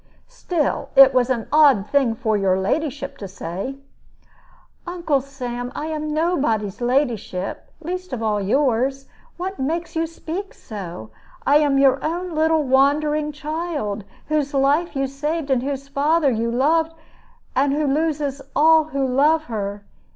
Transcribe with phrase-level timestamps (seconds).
[0.27, 3.75] "Still, it was an odd thing for your ladyship to say."
[4.87, 9.07] "Uncle Sam, I am nobody's ladyship, least of all yours.
[9.37, 11.11] What makes you speak so?
[11.45, 16.49] I am your own little wandering child, whose life you saved, and whose father you
[16.49, 16.93] loved,
[17.55, 19.83] and who loses all who love her.